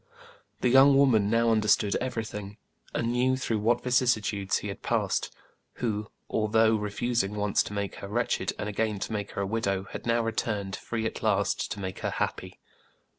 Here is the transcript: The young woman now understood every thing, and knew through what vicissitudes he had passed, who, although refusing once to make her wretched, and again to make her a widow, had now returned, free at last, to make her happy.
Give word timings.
The 0.61 0.69
young 0.69 0.97
woman 0.97 1.29
now 1.29 1.51
understood 1.51 1.95
every 1.97 2.25
thing, 2.25 2.57
and 2.91 3.11
knew 3.11 3.37
through 3.37 3.59
what 3.59 3.83
vicissitudes 3.83 4.57
he 4.57 4.69
had 4.69 4.81
passed, 4.81 5.31
who, 5.73 6.07
although 6.27 6.75
refusing 6.75 7.35
once 7.35 7.61
to 7.61 7.73
make 7.73 7.97
her 7.97 8.07
wretched, 8.07 8.51
and 8.57 8.67
again 8.67 8.97
to 8.97 9.13
make 9.13 9.33
her 9.33 9.41
a 9.41 9.45
widow, 9.45 9.85
had 9.91 10.07
now 10.07 10.23
returned, 10.23 10.75
free 10.75 11.05
at 11.05 11.21
last, 11.21 11.71
to 11.73 11.79
make 11.79 11.99
her 11.99 12.09
happy. 12.09 12.59